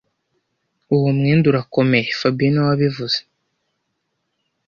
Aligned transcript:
Uwo 0.95 1.09
mwenda 1.17 1.45
urakomeye 1.51 2.07
fabien 2.19 2.51
niwe 2.51 2.67
wabivuze 2.69 3.19